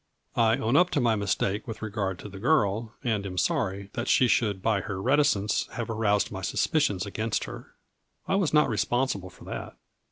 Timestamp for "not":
8.51-8.67